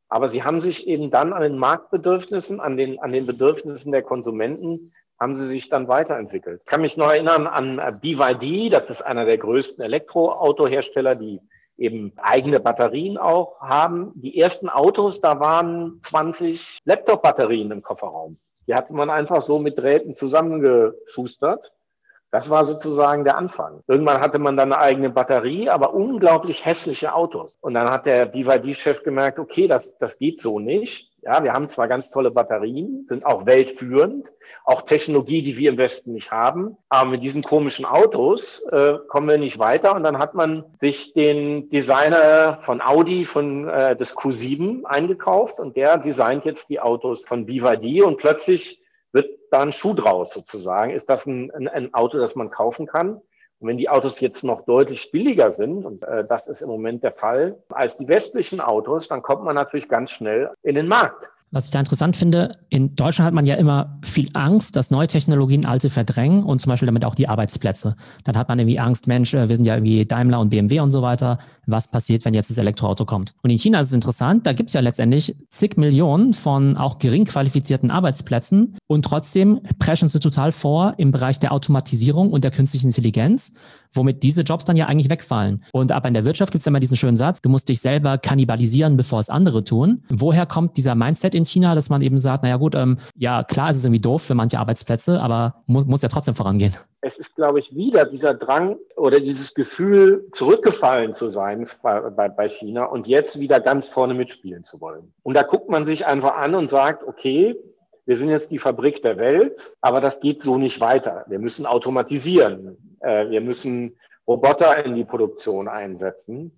Aber 0.07 0.29
sie 0.29 0.43
haben 0.43 0.59
sich 0.59 0.87
eben 0.87 1.09
dann 1.09 1.33
an 1.33 1.41
den 1.41 1.57
Marktbedürfnissen, 1.57 2.59
an 2.59 2.77
den, 2.77 2.99
an 2.99 3.11
den 3.11 3.25
Bedürfnissen 3.25 3.91
der 3.91 4.03
Konsumenten 4.03 4.91
haben 5.21 5.35
sie 5.35 5.47
sich 5.47 5.69
dann 5.69 5.87
weiterentwickelt. 5.87 6.61
Ich 6.61 6.65
kann 6.65 6.81
mich 6.81 6.97
noch 6.97 7.11
erinnern 7.11 7.45
an 7.45 7.77
äh, 7.77 7.93
BYD, 7.93 8.73
das 8.73 8.89
ist 8.89 9.05
einer 9.05 9.23
der 9.23 9.37
größten 9.37 9.83
Elektroautohersteller, 9.83 11.13
die 11.13 11.39
eben 11.77 12.11
eigene 12.17 12.59
Batterien 12.59 13.19
auch 13.19 13.61
haben. 13.61 14.13
Die 14.15 14.39
ersten 14.39 14.67
Autos, 14.67 15.21
da 15.21 15.39
waren 15.39 16.01
20 16.03 16.79
Laptop-Batterien 16.85 17.69
im 17.69 17.83
Kofferraum. 17.83 18.37
Die 18.65 18.73
hatte 18.73 18.93
man 18.93 19.11
einfach 19.11 19.43
so 19.43 19.59
mit 19.59 19.77
Drähten 19.77 20.15
zusammengeschustert. 20.15 21.71
Das 22.31 22.49
war 22.49 22.65
sozusagen 22.65 23.23
der 23.23 23.37
Anfang. 23.37 23.83
Irgendwann 23.87 24.21
hatte 24.21 24.39
man 24.39 24.57
dann 24.57 24.73
eine 24.73 24.81
eigene 24.81 25.11
Batterie, 25.11 25.69
aber 25.69 25.93
unglaublich 25.93 26.65
hässliche 26.65 27.13
Autos. 27.13 27.59
Und 27.61 27.75
dann 27.75 27.89
hat 27.89 28.07
der 28.07 28.25
BYD-Chef 28.25 29.03
gemerkt, 29.03 29.37
okay, 29.37 29.67
das, 29.67 29.91
das 29.99 30.17
geht 30.17 30.41
so 30.41 30.59
nicht. 30.59 31.10
Ja, 31.23 31.43
wir 31.43 31.53
haben 31.53 31.69
zwar 31.69 31.87
ganz 31.87 32.09
tolle 32.09 32.31
Batterien, 32.31 33.05
sind 33.07 33.27
auch 33.27 33.45
weltführend, 33.45 34.33
auch 34.65 34.81
Technologie, 34.81 35.43
die 35.43 35.55
wir 35.55 35.69
im 35.69 35.77
Westen 35.77 36.13
nicht 36.13 36.31
haben, 36.31 36.77
aber 36.89 37.11
mit 37.11 37.21
diesen 37.21 37.43
komischen 37.43 37.85
Autos 37.85 38.63
äh, 38.71 38.93
kommen 39.07 39.29
wir 39.29 39.37
nicht 39.37 39.59
weiter. 39.59 39.95
Und 39.95 40.03
dann 40.03 40.17
hat 40.17 40.33
man 40.33 40.65
sich 40.79 41.13
den 41.13 41.69
Designer 41.69 42.57
von 42.61 42.81
Audi 42.81 43.25
von 43.25 43.69
äh, 43.69 43.95
des 43.95 44.17
Q7 44.17 44.83
eingekauft 44.85 45.59
und 45.59 45.77
der 45.77 45.99
designt 45.99 46.43
jetzt 46.45 46.69
die 46.69 46.79
Autos 46.79 47.21
von 47.21 47.45
BYD 47.45 48.01
und 48.01 48.17
plötzlich 48.17 48.81
wird 49.11 49.29
da 49.51 49.61
ein 49.61 49.73
Schuh 49.73 49.93
draus 49.93 50.33
sozusagen. 50.33 50.91
Ist 50.91 51.07
das 51.07 51.27
ein, 51.27 51.51
ein, 51.51 51.67
ein 51.67 51.93
Auto, 51.93 52.17
das 52.17 52.35
man 52.35 52.49
kaufen 52.49 52.87
kann? 52.87 53.21
Und 53.61 53.67
wenn 53.67 53.77
die 53.77 53.89
Autos 53.89 54.19
jetzt 54.19 54.43
noch 54.43 54.65
deutlich 54.65 55.11
billiger 55.11 55.51
sind, 55.51 55.85
und 55.85 56.03
äh, 56.03 56.25
das 56.27 56.47
ist 56.47 56.63
im 56.63 56.67
Moment 56.67 57.03
der 57.03 57.11
Fall, 57.11 57.57
als 57.69 57.95
die 57.95 58.07
westlichen 58.07 58.59
Autos, 58.59 59.07
dann 59.07 59.21
kommt 59.21 59.43
man 59.43 59.53
natürlich 59.53 59.87
ganz 59.87 60.09
schnell 60.09 60.49
in 60.63 60.73
den 60.73 60.87
Markt. 60.87 61.29
Was 61.53 61.65
ich 61.65 61.71
da 61.71 61.79
interessant 61.79 62.15
finde, 62.15 62.59
in 62.69 62.95
Deutschland 62.95 63.27
hat 63.27 63.33
man 63.33 63.45
ja 63.45 63.55
immer 63.55 63.99
viel 64.05 64.29
Angst, 64.33 64.77
dass 64.77 64.89
neue 64.89 65.07
Technologien 65.07 65.65
alte 65.65 65.89
verdrängen 65.89 66.43
und 66.43 66.61
zum 66.61 66.69
Beispiel 66.69 66.85
damit 66.85 67.03
auch 67.03 67.13
die 67.13 67.27
Arbeitsplätze. 67.27 67.97
Dann 68.23 68.37
hat 68.37 68.47
man 68.47 68.57
irgendwie 68.57 68.79
Angst, 68.79 69.05
Mensch, 69.05 69.33
äh, 69.33 69.49
wir 69.49 69.57
sind 69.57 69.65
ja 69.65 69.75
irgendwie 69.75 70.05
Daimler 70.05 70.39
und 70.39 70.49
BMW 70.49 70.79
und 70.79 70.91
so 70.91 71.01
weiter. 71.01 71.39
Was 71.67 71.89
passiert, 71.89 72.23
wenn 72.23 72.33
jetzt 72.33 72.49
das 72.49 72.57
Elektroauto 72.57 73.03
kommt? 73.03 73.33
Und 73.43 73.49
in 73.49 73.57
China 73.57 73.81
ist 73.81 73.87
es 73.87 73.93
interessant, 73.93 74.47
da 74.47 74.53
gibt 74.53 74.69
es 74.69 74.73
ja 74.73 74.79
letztendlich 74.79 75.35
zig 75.49 75.75
Millionen 75.75 76.33
von 76.33 76.77
auch 76.77 76.99
gering 76.99 77.25
qualifizierten 77.25 77.91
Arbeitsplätzen 77.91 78.77
und 78.87 79.03
trotzdem 79.03 79.59
preschen 79.77 80.07
sie 80.07 80.21
total 80.21 80.53
vor 80.53 80.93
im 80.97 81.11
Bereich 81.11 81.37
der 81.39 81.51
Automatisierung 81.51 82.31
und 82.31 82.45
der 82.45 82.51
künstlichen 82.51 82.87
Intelligenz 82.87 83.53
womit 83.93 84.23
diese 84.23 84.41
Jobs 84.41 84.65
dann 84.65 84.75
ja 84.75 84.87
eigentlich 84.87 85.09
wegfallen. 85.09 85.63
Und 85.71 85.91
aber 85.91 86.07
in 86.07 86.13
der 86.13 86.25
Wirtschaft 86.25 86.51
gibt 86.51 86.61
es 86.61 86.65
ja 86.65 86.69
immer 86.69 86.79
diesen 86.79 86.97
schönen 86.97 87.15
Satz, 87.15 87.41
du 87.41 87.49
musst 87.49 87.69
dich 87.69 87.81
selber 87.81 88.17
kannibalisieren, 88.17 88.97
bevor 88.97 89.19
es 89.19 89.29
andere 89.29 89.63
tun. 89.63 90.03
Woher 90.09 90.45
kommt 90.45 90.77
dieser 90.77 90.95
Mindset 90.95 91.35
in 91.35 91.45
China, 91.45 91.75
dass 91.75 91.89
man 91.89 92.01
eben 92.01 92.17
sagt, 92.17 92.43
naja 92.43 92.57
gut, 92.57 92.75
ähm, 92.75 92.97
ja 93.15 93.43
klar 93.43 93.69
ist 93.69 93.77
es 93.77 93.85
irgendwie 93.85 94.01
doof 94.01 94.21
für 94.21 94.35
manche 94.35 94.59
Arbeitsplätze, 94.59 95.21
aber 95.21 95.63
mu 95.65 95.81
muss 95.85 96.01
ja 96.01 96.09
trotzdem 96.09 96.35
vorangehen. 96.35 96.75
Es 97.01 97.17
ist, 97.17 97.35
glaube 97.35 97.59
ich, 97.59 97.75
wieder 97.75 98.05
dieser 98.05 98.35
Drang 98.35 98.77
oder 98.95 99.19
dieses 99.19 99.55
Gefühl, 99.55 100.27
zurückgefallen 100.33 101.15
zu 101.15 101.27
sein 101.27 101.67
bei, 101.81 101.99
bei, 102.11 102.29
bei 102.29 102.47
China 102.47 102.85
und 102.85 103.07
jetzt 103.07 103.39
wieder 103.39 103.59
ganz 103.59 103.87
vorne 103.87 104.13
mitspielen 104.13 104.65
zu 104.65 104.79
wollen. 104.79 105.11
Und 105.23 105.33
da 105.33 105.41
guckt 105.41 105.69
man 105.69 105.85
sich 105.85 106.05
einfach 106.05 106.35
an 106.35 106.53
und 106.53 106.69
sagt, 106.69 107.07
okay, 107.07 107.55
wir 108.05 108.17
sind 108.17 108.29
jetzt 108.29 108.51
die 108.51 108.57
Fabrik 108.57 109.01
der 109.01 109.17
Welt, 109.17 109.73
aber 109.81 110.01
das 110.01 110.19
geht 110.19 110.43
so 110.43 110.57
nicht 110.57 110.79
weiter. 110.79 111.25
Wir 111.27 111.39
müssen 111.39 111.65
automatisieren. 111.65 112.77
Äh, 113.01 113.29
wir 113.29 113.41
müssen 113.41 113.97
Roboter 114.27 114.85
in 114.85 114.95
die 114.95 115.03
Produktion 115.03 115.67
einsetzen. 115.67 116.57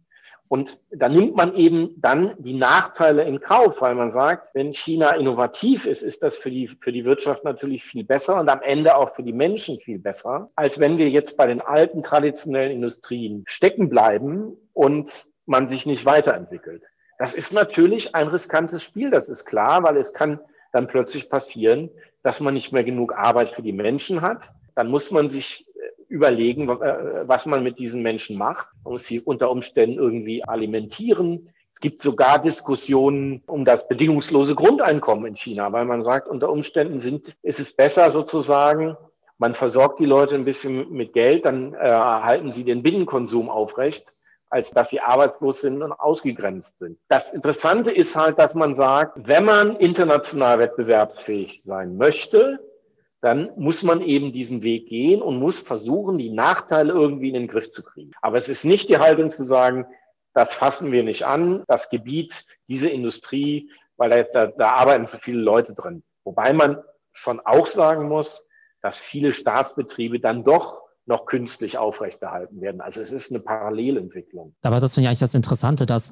Und 0.54 0.80
da 0.92 1.10
nimmt 1.10 1.36
man 1.36 1.56
eben 1.56 1.96
dann 1.98 2.36
die 2.38 2.54
Nachteile 2.54 3.24
in 3.24 3.40
Kauf, 3.40 3.82
weil 3.82 3.96
man 3.96 4.12
sagt, 4.12 4.54
wenn 4.54 4.74
China 4.74 5.16
innovativ 5.16 5.88
ist, 5.88 6.04
ist 6.04 6.22
das 6.22 6.36
für 6.36 6.52
die, 6.52 6.68
für 6.68 6.92
die 6.92 7.06
Wirtschaft 7.06 7.44
natürlich 7.44 7.84
viel 7.84 8.04
besser 8.04 8.40
und 8.40 8.50
am 8.50 8.62
Ende 8.62 8.96
auch 8.96 9.16
für 9.16 9.24
die 9.24 9.34
Menschen 9.34 9.80
viel 9.80 9.98
besser, 9.98 10.52
als 10.56 10.80
wenn 10.80 11.00
wir 11.00 11.10
jetzt 11.10 11.38
bei 11.38 11.48
den 11.48 11.60
alten 11.60 12.04
traditionellen 12.04 12.72
Industrien 12.72 13.44
stecken 13.48 13.90
bleiben 13.90 14.56
und 14.74 15.26
man 15.48 15.68
sich 15.68 15.88
nicht 15.88 16.06
weiterentwickelt. 16.06 16.84
Das 17.18 17.34
ist 17.34 17.52
natürlich 17.52 18.14
ein 18.14 18.28
riskantes 18.28 18.84
Spiel, 18.84 19.10
das 19.10 19.30
ist 19.30 19.46
klar, 19.46 19.82
weil 19.84 19.98
es 19.98 20.14
kann 20.14 20.40
dann 20.72 20.88
plötzlich 20.88 21.32
passieren, 21.32 21.90
dass 22.22 22.40
man 22.40 22.54
nicht 22.54 22.72
mehr 22.72 22.84
genug 22.84 23.16
Arbeit 23.16 23.52
für 23.52 23.64
die 23.64 23.74
Menschen 23.74 24.22
hat. 24.22 24.52
Dann 24.76 24.90
muss 24.90 25.10
man 25.10 25.30
sich 25.30 25.66
überlegen, 26.14 26.70
äh, 26.70 27.28
was 27.28 27.46
man 27.48 27.64
mit 27.64 27.80
diesen 27.80 28.04
Menschen 28.04 28.38
macht. 28.38 28.68
Man 28.84 28.94
muss 28.94 29.06
sie 29.06 29.20
unter 29.20 29.50
Umständen 29.50 29.98
irgendwie 29.98 30.44
alimentieren. 30.44 31.50
Es 31.74 31.80
gibt 31.80 32.04
sogar 32.04 32.40
Diskussionen 32.40 33.42
um 33.48 33.66
das 33.66 33.88
bedingungslose 33.88 34.54
Grundeinkommen 34.54 35.26
in 35.26 35.36
China, 35.36 35.72
weil 35.74 35.86
man 35.86 36.04
sagt, 36.04 36.28
unter 36.28 36.50
Umständen 36.50 37.00
sind, 37.00 37.36
ist 37.42 37.60
es 37.60 37.74
besser 37.74 38.12
sozusagen, 38.12 38.96
man 39.40 39.56
versorgt 39.56 40.00
die 40.00 40.06
Leute 40.06 40.36
ein 40.36 40.46
bisschen 40.46 40.92
mit 40.92 41.14
Geld, 41.14 41.46
dann 41.46 41.74
äh, 41.74 42.52
sie 42.52 42.64
den 42.64 42.84
Binnenkonsum 42.84 43.50
aufrecht, 43.50 44.06
als 44.52 44.70
dass 44.70 44.90
sie 44.90 45.00
arbeitslos 45.02 45.62
sind 45.62 45.82
und 45.82 45.92
ausgegrenzt 45.94 46.78
sind. 46.78 47.00
Das 47.08 47.34
Interessante 47.34 47.90
ist 47.90 48.16
halt, 48.16 48.38
dass 48.38 48.54
man 48.54 48.76
sagt, 48.76 49.28
wenn 49.28 49.46
man 49.46 49.76
international 49.78 50.60
wettbewerbsfähig 50.60 51.64
sein 51.66 51.98
möchte, 51.98 52.60
dann 53.24 53.52
muss 53.56 53.84
man 53.84 54.02
eben 54.02 54.34
diesen 54.34 54.64
Weg 54.64 54.90
gehen 54.90 55.22
und 55.22 55.40
muss 55.40 55.58
versuchen, 55.58 56.18
die 56.18 56.30
Nachteile 56.30 56.92
irgendwie 56.92 57.30
in 57.30 57.36
den 57.36 57.48
Griff 57.48 57.72
zu 57.72 57.82
kriegen. 57.82 58.12
Aber 58.22 58.38
es 58.38 58.50
ist 58.50 58.66
nicht 58.66 58.90
die 58.90 58.98
Haltung 58.98 59.32
zu 59.32 59.46
sagen, 59.46 59.86
das 60.34 60.54
fassen 60.54 60.92
wir 60.92 61.04
nicht 61.04 61.26
an, 61.26 61.64
das 61.68 61.90
Gebiet, 61.90 62.46
diese 62.68 62.90
Industrie, 62.90 63.72
weil 63.96 64.10
da, 64.10 64.24
da, 64.24 64.46
da 64.48 64.72
arbeiten 64.72 65.06
so 65.06 65.18
viele 65.22 65.40
Leute 65.40 65.74
drin. 65.74 66.04
Wobei 66.26 66.52
man 66.52 66.84
schon 67.14 67.40
auch 67.40 67.68
sagen 67.68 68.10
muss, 68.10 68.46
dass 68.82 68.98
viele 68.98 69.32
Staatsbetriebe 69.32 70.20
dann 70.20 70.44
doch 70.44 70.82
noch 71.06 71.26
künstlich 71.26 71.78
aufrechterhalten 71.78 72.60
werden. 72.60 72.82
Also 72.82 73.00
es 73.00 73.14
ist 73.14 73.32
eine 73.32 73.40
Parallelentwicklung. 73.40 74.54
Aber 74.64 74.82
das 74.82 74.96
finde 74.96 75.06
ich 75.06 75.08
eigentlich 75.08 75.20
das 75.20 75.34
Interessante, 75.34 75.86
dass 75.86 76.12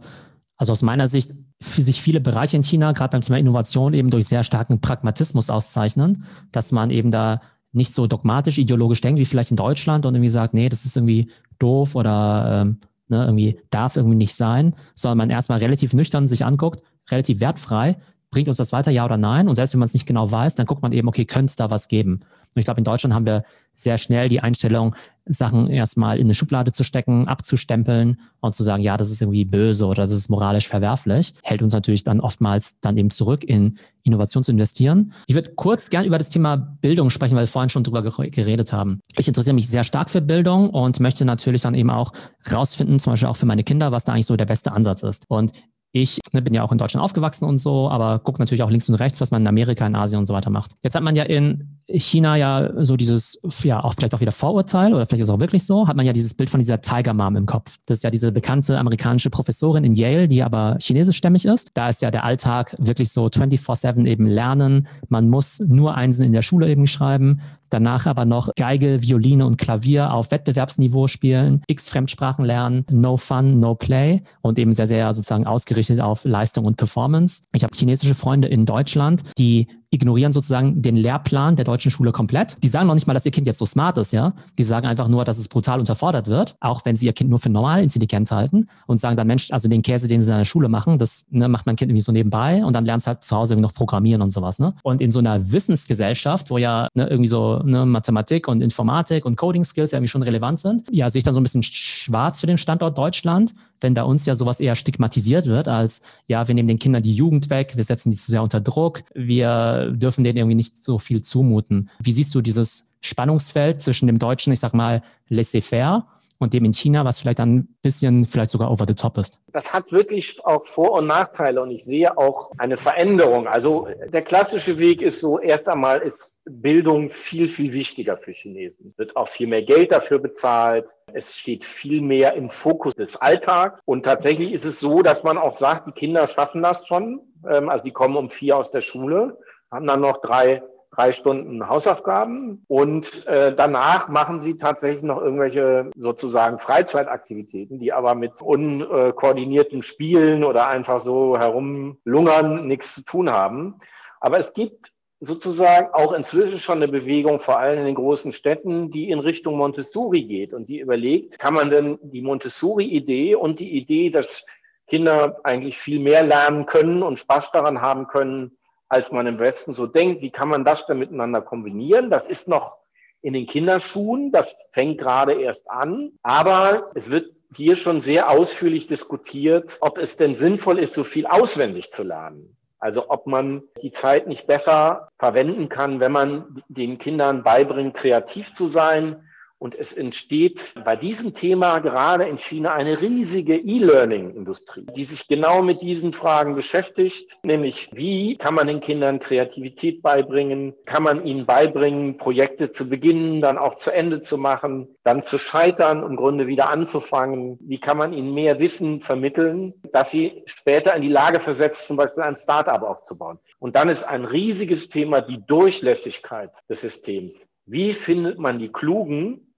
also 0.62 0.74
aus 0.74 0.84
meiner 0.84 1.08
Sicht 1.08 1.32
sich 1.60 2.04
viele 2.04 2.22
Bereiche 2.22 2.56
in 2.56 2.62
China, 2.62 2.92
gerade 2.92 3.14
beim 3.14 3.22
Thema 3.22 3.40
Innovation, 3.40 3.96
eben 3.96 4.12
durch 4.12 4.28
sehr 4.28 4.44
starken 4.44 4.80
Pragmatismus 4.80 5.50
auszeichnen, 5.50 6.26
dass 6.52 6.72
man 6.72 6.92
eben 6.92 7.10
da 7.10 7.42
nicht 7.72 7.96
so 7.96 8.06
dogmatisch, 8.06 8.60
ideologisch 8.60 9.02
denkt 9.02 9.20
wie 9.20 9.26
vielleicht 9.26 9.50
in 9.50 9.58
Deutschland 9.58 10.06
und 10.06 10.14
irgendwie 10.14 10.30
sagt, 10.30 10.54
nee, 10.54 10.70
das 10.70 10.86
ist 10.86 10.96
irgendwie 10.96 11.32
doof 11.58 11.96
oder 11.96 12.62
ähm, 12.62 12.78
ne, 13.08 13.26
irgendwie 13.26 13.60
darf 13.72 13.96
irgendwie 13.96 14.18
nicht 14.18 14.36
sein, 14.36 14.76
sondern 14.94 15.18
man 15.18 15.30
erstmal 15.32 15.58
relativ 15.58 15.96
nüchtern 15.96 16.28
sich 16.28 16.46
anguckt, 16.46 16.84
relativ 17.10 17.40
wertfrei, 17.40 17.98
bringt 18.30 18.48
uns 18.48 18.60
das 18.60 18.72
weiter, 18.72 18.92
ja 18.92 19.04
oder 19.04 19.18
nein? 19.18 19.50
Und 19.50 19.56
selbst 19.56 19.74
wenn 19.74 19.80
man 19.80 19.88
es 19.88 19.96
nicht 19.96 20.06
genau 20.06 20.30
weiß, 20.30 20.54
dann 20.54 20.68
guckt 20.68 20.84
man 20.84 20.92
eben, 20.92 21.08
okay, 21.08 21.26
könnte 21.26 21.50
es 21.50 21.56
da 21.56 21.72
was 21.72 21.88
geben? 21.88 22.20
Und 22.54 22.60
ich 22.60 22.66
glaube, 22.66 22.80
in 22.80 22.86
Deutschland 22.86 23.16
haben 23.16 23.26
wir 23.26 23.46
sehr 23.74 23.98
schnell 23.98 24.30
die 24.30 24.42
Einstellung, 24.42 24.96
Sachen 25.34 25.68
erstmal 25.68 26.18
in 26.18 26.28
eine 26.28 26.34
Schublade 26.34 26.72
zu 26.72 26.84
stecken, 26.84 27.28
abzustempeln 27.28 28.18
und 28.40 28.56
zu 28.56 28.64
sagen, 28.64 28.84
ja, 28.84 28.98
das 28.98 29.12
ist 29.12 29.22
irgendwie 29.22 29.46
böse 29.46 29.86
oder 29.86 30.04
das 30.04 30.12
ist 30.12 30.30
moralisch 30.30 30.68
verwerflich, 30.68 31.34
hält 31.44 31.62
uns 31.62 31.74
natürlich 31.74 32.04
dann 32.04 32.20
oftmals 32.20 32.80
dann 32.80 32.98
eben 32.98 33.10
zurück, 33.10 33.44
in 33.44 33.78
Innovation 34.04 34.44
zu 34.44 34.52
investieren. 34.52 35.14
Ich 35.28 35.36
würde 35.36 35.54
kurz 35.56 35.90
gern 35.90 36.06
über 36.06 36.18
das 36.18 36.30
Thema 36.30 36.56
Bildung 36.56 37.10
sprechen, 37.10 37.36
weil 37.36 37.44
wir 37.44 37.48
vorhin 37.48 37.70
schon 37.70 37.84
drüber 37.84 38.02
geredet 38.02 38.74
haben. 38.74 39.00
Ich 39.18 39.28
interessiere 39.28 39.54
mich 39.54 39.70
sehr 39.70 39.84
stark 39.84 40.10
für 40.10 40.22
Bildung 40.22 40.70
und 40.70 41.00
möchte 41.00 41.26
natürlich 41.26 41.62
dann 41.62 41.76
eben 41.76 41.90
auch 41.90 42.14
rausfinden, 42.52 43.00
zum 43.00 43.14
Beispiel 43.14 43.30
auch 43.30 43.38
für 43.38 43.46
meine 43.46 43.64
Kinder, 43.64 43.92
was 43.92 44.04
da 44.04 44.14
eigentlich 44.14 44.26
so 44.26 44.36
der 44.36 44.46
beste 44.46 44.72
Ansatz 44.72 45.04
ist. 45.04 45.26
Und 45.28 45.52
ich 45.94 46.20
ne, 46.32 46.42
bin 46.42 46.54
ja 46.54 46.64
auch 46.64 46.72
in 46.72 46.78
Deutschland 46.78 47.04
aufgewachsen 47.04 47.46
und 47.46 47.58
so, 47.58 47.90
aber 47.90 48.20
gucke 48.20 48.40
natürlich 48.40 48.64
auch 48.64 48.70
links 48.70 48.88
und 48.88 48.96
rechts, 48.96 49.20
was 49.20 49.32
man 49.32 49.42
in 49.42 49.48
Amerika, 49.48 49.86
in 49.86 49.96
Asien 49.96 50.20
und 50.20 50.26
so 50.26 50.34
weiter 50.34 50.50
macht. 50.50 50.72
Jetzt 50.82 50.96
hat 50.96 51.04
man 51.04 51.16
ja 51.16 51.24
in 51.24 51.80
China 51.90 52.38
ja 52.38 52.72
so 52.84 52.96
dieses, 52.96 53.42
ja, 53.64 53.84
auch 53.84 53.94
vielleicht 53.94 54.16
auch 54.16 54.22
wieder 54.22 54.32
Vorurteil 54.32 54.94
oder 54.94 55.06
vielleicht 55.06 55.24
ist 55.24 55.30
es 55.30 55.36
auch 55.36 55.42
wirklich 55.42 55.66
so, 55.66 55.88
hat 55.88 55.98
man 55.98 56.06
ja 56.06 56.14
dieses 56.14 56.34
Bild 56.34 56.50
von 56.50 56.60
dieser 56.60 56.80
Tiger 56.80 57.14
Mom 57.14 57.36
im 57.36 57.46
Kopf. 57.46 57.78
Das 57.86 57.98
ist 57.98 58.04
ja 58.04 58.10
diese 58.10 58.32
bekannte 58.32 58.78
amerikanische 58.78 59.30
Professorin 59.30 59.84
in 59.84 59.94
Yale, 59.94 60.30
die 60.30 60.44
aber 60.44 60.78
chinesischstämmig 60.80 61.46
ist. 61.46 61.72
Da 61.74 61.90
ist 61.90 62.02
ja 62.02 62.10
der 62.10 62.24
Alltag 62.24 62.76
wirklich 62.80 63.12
so 63.12 63.26
24-7 63.26 64.06
eben 64.06 64.28
lernen. 64.28 64.88
Man 65.10 65.30
muss 65.30 65.60
nur 65.60 65.96
Einsen 65.96 66.26
in 66.26 66.32
der 66.32 66.42
Schule 66.42 66.70
eben 66.70 66.88
schreiben 66.88 67.42
danach 67.72 68.06
aber 68.06 68.26
noch 68.26 68.50
Geige, 68.56 69.02
Violine 69.02 69.46
und 69.46 69.58
Klavier 69.58 70.14
auf 70.14 70.32
Wettbewerbsniveau 70.32 71.08
spielen, 71.08 71.64
x 71.68 71.90
Fremdsprachen 71.90 72.46
lernen, 72.46 72.86
no 72.92 73.18
fun, 73.18 73.60
no 73.60 73.76
play 73.76 74.22
und 74.42 74.60
eben 74.60 74.74
sehr, 74.74 74.88
sehr 74.88 75.14
sozusagen 75.14 75.48
ausgerichtet 75.48 76.00
auf 76.00 76.26
Leistung 76.26 76.66
und 76.66 76.78
Performance. 76.78 77.44
Ich 77.54 77.64
habe 77.64 77.76
chinesische 77.76 78.16
Freunde 78.16 78.48
in 78.48 78.66
Deutschland, 78.66 79.24
die 79.38 79.68
ignorieren 79.92 80.32
sozusagen 80.32 80.82
den 80.82 80.96
Lehrplan 80.96 81.56
der 81.58 81.66
deutschen 81.66 81.92
Schule 81.92 82.12
komplett. 82.12 82.58
Die 82.64 82.70
sagen 82.70 82.88
noch 82.88 82.96
nicht 82.96 83.08
mal, 83.08 83.14
dass 83.14 83.26
ihr 83.26 83.32
Kind 83.32 83.46
jetzt 83.46 83.60
so 83.60 83.66
smart 83.66 83.98
ist, 83.98 84.14
ja. 84.14 84.34
Die 84.58 84.64
sagen 84.64 84.88
einfach 84.88 85.08
nur, 85.08 85.26
dass 85.26 85.38
es 85.38 85.50
brutal 85.50 85.80
unterfordert 85.80 86.28
wird, 86.28 86.56
auch 86.62 86.86
wenn 86.86 86.96
sie 86.96 87.06
ihr 87.06 87.14
Kind 87.14 87.30
nur 87.30 87.40
für 87.40 87.50
normal 87.50 87.84
intelligent 87.84 88.32
halten 88.32 88.68
und 88.88 89.00
sagen 89.00 89.18
dann, 89.18 89.28
Mensch, 89.28 89.52
also 89.52 89.68
den 89.68 89.82
Käse, 89.82 90.08
den 90.08 90.22
sie 90.22 90.32
in 90.32 90.38
der 90.38 90.46
Schule 90.46 90.70
machen, 90.70 90.98
das 90.98 91.26
ne, 91.30 91.48
macht 91.50 91.66
mein 91.66 91.76
Kind 91.76 91.92
irgendwie 91.92 92.04
so 92.04 92.14
nebenbei 92.14 92.64
und 92.64 92.74
dann 92.74 92.86
lernt 92.86 93.02
es 93.02 93.08
halt 93.08 93.24
zu 93.24 93.36
Hause 93.36 93.54
irgendwie 93.54 93.68
noch 93.68 93.74
programmieren 93.74 94.22
und 94.22 94.32
sowas, 94.32 94.60
ne? 94.60 94.74
Und 94.84 95.02
in 95.02 95.12
so 95.12 95.20
einer 95.20 95.52
Wissensgesellschaft, 95.52 96.50
wo 96.50 96.58
ja 96.58 96.88
ne, 96.94 97.08
irgendwie 97.08 97.28
so 97.28 97.60
ne, 97.60 97.86
Mathematik 97.86 98.48
und 98.48 98.62
Informatik 98.62 99.26
und 99.26 99.36
Coding-Skills 99.36 99.92
ja 99.92 99.98
irgendwie 99.98 100.10
schon 100.10 100.24
relevant 100.24 100.62
sind, 100.62 100.84
ja, 100.90 101.10
sehe 101.10 101.20
ich 101.20 101.26
dann 101.26 101.34
so 101.34 101.42
ein 101.42 101.44
bisschen 101.44 101.64
schwarz 101.64 102.40
für 102.40 102.48
den 102.48 102.58
Standort 102.58 102.98
Deutschland, 102.98 103.54
wenn 103.82 103.94
bei 103.94 104.04
uns 104.04 104.26
ja 104.26 104.36
sowas 104.36 104.60
eher 104.60 104.76
stigmatisiert 104.76 105.48
wird 105.48 105.68
als, 105.68 106.02
ja, 106.28 106.48
wir 106.48 106.56
nehmen 106.56 106.68
den 106.68 106.80
Kindern 106.80 107.04
die 107.04 107.14
Jugend 107.14 107.50
weg, 107.50 107.74
wir 107.76 107.84
setzen 107.84 108.12
die 108.12 108.16
zu 108.16 108.32
sehr 108.32 108.44
unter 108.44 108.62
Druck, 108.62 109.04
wir 109.14 109.81
dürfen 109.90 110.24
denen 110.24 110.38
irgendwie 110.38 110.56
nicht 110.56 110.78
so 110.78 111.00
viel 111.00 111.22
zumuten. 111.22 111.90
Wie 112.00 112.12
siehst 112.12 112.34
du 112.36 112.42
dieses 112.42 112.90
Spannungsfeld 113.02 113.82
zwischen 113.82 114.08
dem 114.08 114.20
deutschen, 114.20 114.54
ich 114.54 114.60
sag 114.60 114.74
mal, 114.74 115.02
laissez-faire 115.28 116.06
und 116.42 116.54
dem 116.54 116.66
in 116.66 116.74
China, 116.74 117.06
was 117.06 117.20
vielleicht 117.20 117.38
dann 117.38 117.56
ein 117.56 117.68
bisschen 117.84 118.26
vielleicht 118.26 118.50
sogar 118.50 118.72
over 118.72 118.86
the 118.88 118.96
top 118.96 119.20
ist. 119.20 119.40
Das 119.54 119.72
hat 119.72 119.92
wirklich 119.92 120.44
auch 120.44 120.66
Vor- 120.66 120.94
und 120.94 121.06
Nachteile 121.06 121.62
und 121.62 121.70
ich 121.70 121.86
sehe 121.86 122.18
auch 122.18 122.52
eine 122.58 122.78
Veränderung. 122.78 123.48
Also 123.48 123.88
der 124.12 124.24
klassische 124.24 124.80
Weg 124.80 125.04
ist 125.04 125.20
so, 125.20 125.40
erst 125.40 125.68
einmal 125.68 126.00
ist 126.00 126.34
Bildung 126.46 127.12
viel, 127.12 127.48
viel 127.48 127.74
wichtiger 127.74 128.18
für 128.18 128.32
Chinesen. 128.32 128.96
Wird 128.98 129.16
auch 129.16 129.28
viel 129.28 129.46
mehr 129.46 129.62
Geld 129.62 129.92
dafür 129.92 130.18
bezahlt. 130.18 130.88
Es 131.14 131.38
steht 131.38 131.64
viel 131.64 132.02
mehr 132.02 132.34
im 132.34 132.50
Fokus 132.50 132.96
des 132.96 133.16
Alltags. 133.18 133.80
Und 133.86 134.04
tatsächlich 134.04 134.52
ist 134.52 134.66
es 134.66 134.80
so, 134.80 135.04
dass 135.04 135.24
man 135.24 135.38
auch 135.38 135.58
sagt, 135.58 135.88
die 135.88 135.92
Kinder 135.92 136.28
schaffen 136.28 136.64
das 136.64 136.88
schon. 136.88 137.22
Ähm, 137.48 137.70
also 137.70 137.84
die 137.84 137.92
kommen 137.92 138.16
um 138.16 138.32
vier 138.32 138.58
aus 138.58 138.72
der 138.72 138.82
Schule 138.82 139.38
haben 139.72 139.88
dann 139.88 140.02
noch 140.02 140.18
drei, 140.22 140.62
drei 140.94 141.14
Stunden 141.14 141.68
Hausaufgaben 141.68 142.66
und 142.68 143.26
äh, 143.26 143.56
danach 143.56 144.10
machen 144.10 144.42
sie 144.42 144.58
tatsächlich 144.58 145.04
noch 145.04 145.22
irgendwelche 145.22 145.90
sozusagen 145.96 146.60
Freizeitaktivitäten, 146.60 147.80
die 147.80 147.94
aber 147.94 148.14
mit 148.14 148.42
unkoordinierten 148.42 149.84
Spielen 149.84 150.44
oder 150.44 150.68
einfach 150.68 151.04
so 151.04 151.38
herumlungern 151.38 152.68
nichts 152.68 152.96
zu 152.96 153.04
tun 153.04 153.30
haben. 153.32 153.76
Aber 154.20 154.38
es 154.38 154.54
gibt 154.54 154.92
sozusagen 155.22 155.94
auch 155.94 156.14
inzwischen 156.14 156.60
schon 156.60 156.78
eine 156.78 156.92
Bewegung, 156.92 157.40
vor 157.40 157.60
allem 157.60 157.80
in 157.80 157.86
den 157.86 157.96
großen 157.96 158.34
Städten, 158.34 158.92
die 158.92 159.12
in 159.12 159.20
Richtung 159.20 159.56
Montessori 159.56 160.24
geht 160.24 160.52
und 160.52 160.68
die 160.68 160.80
überlegt, 160.80 161.40
kann 161.40 161.54
man 161.54 161.70
denn 161.70 162.00
die 162.02 162.22
Montessori-Idee 162.22 163.36
und 163.36 163.60
die 163.60 163.78
Idee, 163.78 164.10
dass 164.10 164.44
Kinder 164.88 165.40
eigentlich 165.44 165.78
viel 165.78 166.00
mehr 166.00 166.24
lernen 166.24 166.66
können 166.66 167.04
und 167.04 167.20
Spaß 167.20 167.52
daran 167.52 167.82
haben 167.82 168.08
können, 168.08 168.58
als 168.92 169.10
man 169.10 169.26
im 169.26 169.40
Westen 169.40 169.74
so 169.74 169.88
denkt. 169.88 170.22
Wie 170.22 170.32
kann 170.32 170.50
man 170.50 170.66
das 170.66 170.86
denn 170.86 171.00
miteinander 171.00 171.42
kombinieren? 171.42 172.10
Das 172.10 172.28
ist 172.28 172.50
noch 172.50 172.78
in 173.22 173.34
den 173.34 173.48
Kinderschuhen, 173.48 174.32
das 174.32 174.54
fängt 174.74 174.98
gerade 174.98 175.34
erst 175.34 175.70
an, 175.70 176.12
aber 176.24 176.92
es 176.96 177.10
wird 177.10 177.32
hier 177.56 177.76
schon 177.78 178.02
sehr 178.02 178.30
ausführlich 178.30 178.88
diskutiert, 178.88 179.78
ob 179.80 179.98
es 179.98 180.18
denn 180.18 180.36
sinnvoll 180.36 180.80
ist, 180.80 180.94
so 180.94 181.04
viel 181.04 181.26
auswendig 181.26 181.92
zu 181.92 182.04
lernen. 182.04 182.58
Also 182.80 183.10
ob 183.10 183.28
man 183.28 183.64
die 183.82 183.92
Zeit 183.92 184.28
nicht 184.28 184.48
besser 184.48 185.10
verwenden 185.20 185.70
kann, 185.70 186.00
wenn 186.00 186.12
man 186.12 186.64
den 186.68 186.98
Kindern 186.98 187.44
beibringt, 187.44 187.94
kreativ 187.94 188.54
zu 188.56 188.68
sein, 188.68 189.24
und 189.62 189.76
es 189.76 189.94
entsteht 189.94 190.74
bei 190.84 190.96
diesem 190.96 191.36
Thema 191.36 191.78
gerade 191.78 192.24
in 192.24 192.40
China 192.40 192.74
eine 192.74 193.00
riesige 193.00 193.56
E-Learning-Industrie, 193.56 194.88
die 194.96 195.06
sich 195.06 195.28
genau 195.28 195.62
mit 195.62 195.84
diesen 195.84 196.14
Fragen 196.14 196.56
beschäftigt, 196.56 197.38
nämlich 197.44 197.88
wie 197.94 198.38
kann 198.38 198.56
man 198.56 198.66
den 198.66 198.80
Kindern 198.80 199.20
Kreativität 199.20 200.02
beibringen, 200.02 200.74
kann 200.86 201.04
man 201.04 201.28
ihnen 201.28 201.46
beibringen, 201.46 202.18
Projekte 202.18 202.72
zu 202.72 202.90
beginnen, 202.90 203.40
dann 203.40 203.60
auch 203.60 203.78
zu 203.78 203.92
Ende 203.92 204.24
zu 204.24 204.40
machen, 204.40 204.88
dann 205.04 205.22
zu 205.22 205.38
scheitern, 205.38 206.02
im 206.02 206.16
Grunde 206.16 206.48
wieder 206.48 206.72
anzufangen, 206.72 207.60
wie 207.62 207.80
kann 207.80 208.00
man 208.00 208.14
ihnen 208.14 208.34
mehr 208.34 208.58
Wissen 208.58 209.02
vermitteln, 209.02 209.76
dass 209.94 210.10
sie 210.10 210.42
später 210.48 210.96
in 210.96 211.04
die 211.04 211.10
Lage 211.10 211.40
versetzt, 211.40 211.86
zum 211.86 211.98
Beispiel 211.98 212.24
ein 212.24 212.36
Startup 212.36 212.82
aufzubauen. 212.82 213.38
Und 213.60 213.76
dann 213.76 213.90
ist 213.90 214.06
ein 214.06 214.26
riesiges 214.26 214.90
Thema 214.90 215.22
die 215.22 215.46
Durchlässigkeit 215.46 216.50
des 216.68 216.82
Systems. 216.82 217.34
Wie 217.68 217.94
findet 217.94 218.40
man 218.40 218.58
die 218.58 218.72
Klugen, 218.72 219.51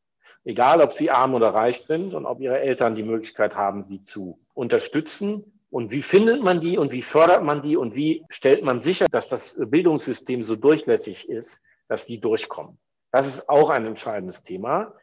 egal 0.46 0.82
ob 0.82 0.94
sie 0.94 1.10
arm 1.10 1.34
oder 1.34 1.50
reich 1.50 1.82
sind 1.82 2.14
und 2.14 2.26
ob 2.26 2.40
ihre 2.40 2.60
Eltern 2.60 2.96
die 2.96 3.04
Möglichkeit 3.04 3.56
haben, 3.56 3.86
sie 3.86 4.04
zu 4.04 4.40
unterstützen. 4.54 5.60
Und 5.70 5.92
wie 5.92 6.04
findet 6.04 6.44
man 6.44 6.62
die 6.62 6.78
und 6.78 6.92
wie 6.92 7.02
fördert 7.02 7.44
man 7.44 7.62
die 7.64 7.78
und 7.78 7.96
wie 7.96 8.24
stellt 8.30 8.64
man 8.64 8.82
sicher, 8.82 9.08
dass 9.12 9.28
das 9.28 9.56
Bildungssystem 9.58 10.44
so 10.44 10.56
durchlässig 10.56 11.28
ist, 11.28 11.60
dass 11.88 12.06
die 12.06 12.20
durchkommen? 12.20 12.78
Das 13.12 13.28
ist 13.28 13.50
auch 13.50 13.70
ein 13.70 13.86
entscheidendes 13.86 14.44
Thema. 14.44 14.94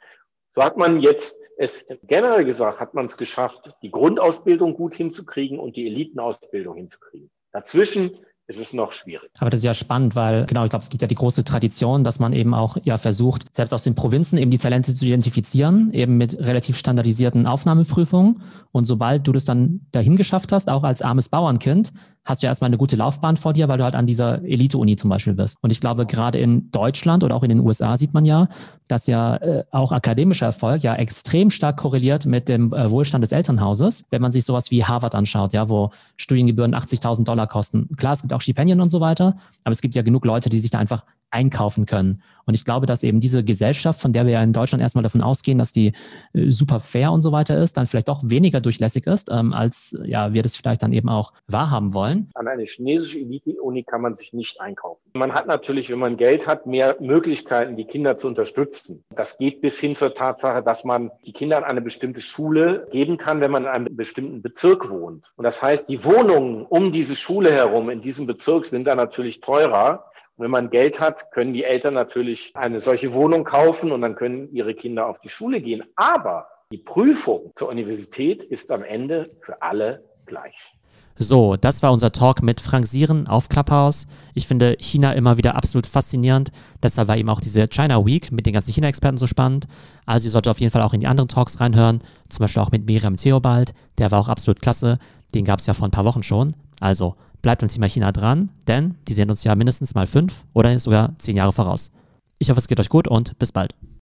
So 0.54 0.62
hat 0.62 0.76
man 0.76 1.00
jetzt 1.00 1.36
es 1.56 1.84
generell 2.04 2.46
gesagt, 2.46 2.80
hat 2.80 2.94
man 2.94 3.04
es 3.04 3.18
geschafft, 3.18 3.74
die 3.82 3.90
Grundausbildung 3.90 4.74
gut 4.74 4.94
hinzukriegen 4.94 5.58
und 5.58 5.76
die 5.76 5.86
Elitenausbildung 5.86 6.76
hinzukriegen. 6.76 7.30
Dazwischen 7.52 8.18
ist 8.50 8.58
es 8.58 8.72
noch 8.72 8.92
schwierig. 8.92 9.30
Aber 9.38 9.50
das 9.50 9.58
ist 9.58 9.64
ja 9.64 9.74
spannend, 9.74 10.16
weil 10.16 10.46
genau, 10.46 10.64
ich 10.64 10.70
glaube, 10.70 10.82
es 10.82 10.90
gibt 10.90 11.02
ja 11.02 11.08
die 11.08 11.14
große 11.14 11.44
Tradition, 11.44 12.04
dass 12.04 12.18
man 12.18 12.32
eben 12.32 12.54
auch 12.54 12.76
ja 12.82 12.98
versucht, 12.98 13.44
selbst 13.54 13.72
aus 13.72 13.84
den 13.84 13.94
Provinzen 13.94 14.38
eben 14.38 14.50
die 14.50 14.58
Talente 14.58 14.94
zu 14.94 15.04
identifizieren, 15.04 15.92
eben 15.92 16.16
mit 16.16 16.38
relativ 16.38 16.76
standardisierten 16.76 17.46
Aufnahmeprüfungen. 17.46 18.42
Und 18.72 18.84
sobald 18.84 19.26
du 19.26 19.32
das 19.32 19.44
dann 19.44 19.86
dahin 19.92 20.16
geschafft 20.16 20.52
hast, 20.52 20.68
auch 20.68 20.82
als 20.82 21.02
armes 21.02 21.28
Bauernkind, 21.28 21.92
hast 22.24 22.42
du 22.42 22.46
ja 22.46 22.50
erstmal 22.50 22.68
eine 22.68 22.78
gute 22.78 22.96
Laufbahn 22.96 23.36
vor 23.36 23.52
dir, 23.52 23.68
weil 23.68 23.78
du 23.78 23.84
halt 23.84 23.94
an 23.94 24.06
dieser 24.06 24.42
Elite-Uni 24.44 24.96
zum 24.96 25.10
Beispiel 25.10 25.34
bist. 25.34 25.56
Und 25.62 25.72
ich 25.72 25.80
glaube, 25.80 26.06
gerade 26.06 26.38
in 26.38 26.70
Deutschland 26.70 27.24
oder 27.24 27.34
auch 27.34 27.42
in 27.42 27.48
den 27.48 27.60
USA 27.60 27.96
sieht 27.96 28.12
man 28.12 28.24
ja, 28.24 28.48
dass 28.88 29.06
ja 29.06 29.36
äh, 29.36 29.64
auch 29.70 29.92
akademischer 29.92 30.46
Erfolg 30.46 30.82
ja 30.82 30.94
extrem 30.94 31.50
stark 31.50 31.78
korreliert 31.78 32.26
mit 32.26 32.48
dem 32.48 32.72
äh, 32.72 32.90
Wohlstand 32.90 33.22
des 33.22 33.32
Elternhauses. 33.32 34.06
Wenn 34.10 34.22
man 34.22 34.32
sich 34.32 34.44
sowas 34.44 34.70
wie 34.70 34.84
Harvard 34.84 35.14
anschaut, 35.14 35.52
ja, 35.52 35.68
wo 35.68 35.90
Studiengebühren 36.16 36.74
80.000 36.74 37.24
Dollar 37.24 37.46
kosten. 37.46 37.88
Klar, 37.96 38.12
es 38.12 38.22
gibt 38.22 38.32
auch 38.32 38.40
Stipendien 38.40 38.80
und 38.80 38.90
so 38.90 39.00
weiter, 39.00 39.36
aber 39.64 39.72
es 39.72 39.80
gibt 39.80 39.94
ja 39.94 40.02
genug 40.02 40.24
Leute, 40.24 40.50
die 40.50 40.58
sich 40.58 40.70
da 40.70 40.78
einfach 40.78 41.04
einkaufen 41.30 41.86
können. 41.86 42.22
Und 42.50 42.54
ich 42.54 42.64
glaube, 42.64 42.86
dass 42.86 43.04
eben 43.04 43.20
diese 43.20 43.44
Gesellschaft, 43.44 44.00
von 44.00 44.12
der 44.12 44.26
wir 44.26 44.32
ja 44.32 44.42
in 44.42 44.52
Deutschland 44.52 44.82
erstmal 44.82 45.04
davon 45.04 45.22
ausgehen, 45.22 45.56
dass 45.56 45.72
die 45.72 45.92
äh, 46.32 46.50
super 46.50 46.80
fair 46.80 47.12
und 47.12 47.20
so 47.20 47.30
weiter 47.30 47.56
ist, 47.56 47.76
dann 47.76 47.86
vielleicht 47.86 48.08
doch 48.08 48.22
weniger 48.24 48.60
durchlässig 48.60 49.06
ist, 49.06 49.30
ähm, 49.30 49.52
als 49.52 49.96
ja, 50.04 50.32
wir 50.32 50.42
das 50.42 50.56
vielleicht 50.56 50.82
dann 50.82 50.92
eben 50.92 51.08
auch 51.08 51.32
wahrhaben 51.46 51.94
wollen. 51.94 52.28
An 52.34 52.48
eine 52.48 52.64
chinesische 52.64 53.18
Elite-Uni 53.18 53.84
kann 53.84 54.00
man 54.00 54.16
sich 54.16 54.32
nicht 54.32 54.60
einkaufen. 54.60 55.00
Man 55.12 55.32
hat 55.32 55.46
natürlich, 55.46 55.90
wenn 55.90 56.00
man 56.00 56.16
Geld 56.16 56.48
hat, 56.48 56.66
mehr 56.66 56.96
Möglichkeiten, 56.98 57.76
die 57.76 57.84
Kinder 57.84 58.16
zu 58.16 58.26
unterstützen. 58.26 59.04
Das 59.14 59.38
geht 59.38 59.60
bis 59.60 59.78
hin 59.78 59.94
zur 59.94 60.14
Tatsache, 60.14 60.62
dass 60.62 60.84
man 60.84 61.12
die 61.24 61.32
Kinder 61.32 61.58
an 61.58 61.64
eine 61.64 61.80
bestimmte 61.80 62.20
Schule 62.20 62.88
geben 62.90 63.16
kann, 63.16 63.40
wenn 63.40 63.52
man 63.52 63.62
in 63.62 63.68
einem 63.68 63.96
bestimmten 63.96 64.42
Bezirk 64.42 64.90
wohnt. 64.90 65.24
Und 65.36 65.44
das 65.44 65.62
heißt, 65.62 65.88
die 65.88 66.04
Wohnungen 66.04 66.66
um 66.66 66.90
diese 66.90 67.14
Schule 67.14 67.52
herum 67.52 67.90
in 67.90 68.00
diesem 68.00 68.26
Bezirk 68.26 68.66
sind 68.66 68.86
dann 68.86 68.96
natürlich 68.96 69.40
teurer 69.40 70.09
wenn 70.40 70.50
man 70.50 70.70
Geld 70.70 71.00
hat, 71.00 71.30
können 71.32 71.52
die 71.52 71.64
Eltern 71.64 71.94
natürlich 71.94 72.52
eine 72.54 72.80
solche 72.80 73.12
Wohnung 73.12 73.44
kaufen 73.44 73.92
und 73.92 74.00
dann 74.00 74.14
können 74.14 74.52
ihre 74.52 74.74
Kinder 74.74 75.06
auf 75.06 75.20
die 75.20 75.28
Schule 75.28 75.60
gehen. 75.60 75.84
Aber 75.96 76.46
die 76.72 76.78
Prüfung 76.78 77.52
zur 77.56 77.68
Universität 77.68 78.42
ist 78.42 78.70
am 78.70 78.82
Ende 78.82 79.30
für 79.40 79.60
alle 79.60 80.04
gleich. 80.26 80.54
So, 81.22 81.56
das 81.56 81.82
war 81.82 81.92
unser 81.92 82.12
Talk 82.12 82.42
mit 82.42 82.62
Frank 82.62 82.86
Sieren 82.86 83.26
auf 83.26 83.50
Clubhouse. 83.50 84.06
Ich 84.32 84.46
finde 84.46 84.78
China 84.80 85.12
immer 85.12 85.36
wieder 85.36 85.54
absolut 85.54 85.86
faszinierend. 85.86 86.50
Deshalb 86.82 87.08
war 87.08 87.18
eben 87.18 87.28
auch 87.28 87.42
diese 87.42 87.68
China 87.68 88.06
Week 88.06 88.32
mit 88.32 88.46
den 88.46 88.54
ganzen 88.54 88.72
China-Experten 88.72 89.18
so 89.18 89.26
spannend. 89.26 89.66
Also 90.06 90.28
ihr 90.28 90.30
solltet 90.30 90.50
auf 90.50 90.60
jeden 90.60 90.72
Fall 90.72 90.80
auch 90.80 90.94
in 90.94 91.00
die 91.00 91.06
anderen 91.06 91.28
Talks 91.28 91.60
reinhören. 91.60 92.02
Zum 92.30 92.44
Beispiel 92.44 92.62
auch 92.62 92.70
mit 92.70 92.86
Miriam 92.86 93.16
Theobald. 93.16 93.74
Der 93.98 94.10
war 94.10 94.20
auch 94.20 94.28
absolut 94.28 94.62
klasse. 94.62 94.98
Den 95.34 95.44
gab 95.44 95.58
es 95.58 95.66
ja 95.66 95.74
vor 95.74 95.86
ein 95.86 95.90
paar 95.90 96.06
Wochen 96.06 96.22
schon. 96.22 96.56
Also 96.80 97.16
bleibt 97.42 97.60
beim 97.60 97.68
Thema 97.68 97.88
China 97.88 98.12
dran, 98.12 98.50
denn 98.66 98.96
die 99.08 99.14
sehen 99.14 99.30
uns 99.30 99.44
ja 99.44 99.54
mindestens 99.54 99.94
mal 99.94 100.06
fünf 100.06 100.44
oder 100.52 100.78
sogar 100.78 101.14
zehn 101.18 101.36
Jahre 101.36 101.52
voraus. 101.52 101.92
Ich 102.38 102.50
hoffe, 102.50 102.58
es 102.58 102.68
geht 102.68 102.80
euch 102.80 102.88
gut 102.88 103.08
und 103.08 103.38
bis 103.38 103.52
bald. 103.52 103.74